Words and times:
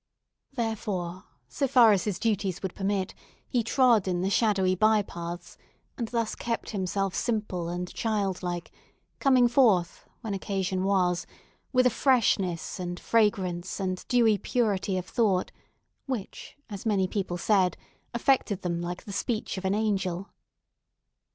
Therefore, 0.53 1.25
so 1.47 1.67
far 1.67 1.91
as 1.91 2.05
his 2.05 2.17
duties 2.17 2.63
would 2.63 2.73
permit, 2.73 3.13
he 3.47 3.61
trod 3.61 4.07
in 4.07 4.21
the 4.21 4.31
shadowy 4.31 4.73
by 4.73 5.03
paths, 5.03 5.59
and 5.95 6.07
thus 6.07 6.33
kept 6.33 6.71
himself 6.71 7.13
simple 7.13 7.69
and 7.69 7.93
childlike, 7.93 8.71
coming 9.19 9.47
forth, 9.47 10.09
when 10.21 10.33
occasion 10.33 10.85
was, 10.85 11.27
with 11.71 11.85
a 11.85 11.91
freshness, 11.91 12.79
and 12.79 12.99
fragrance, 12.99 13.79
and 13.79 14.03
dewy 14.07 14.39
purity 14.39 14.97
of 14.97 15.05
thought, 15.05 15.51
which, 16.07 16.57
as 16.67 16.83
many 16.83 17.07
people 17.07 17.37
said, 17.37 17.77
affected 18.11 18.63
them 18.63 18.81
like 18.81 19.03
the 19.03 19.13
speech 19.13 19.55
of 19.55 19.65
an 19.65 19.75
angel. 19.75 20.29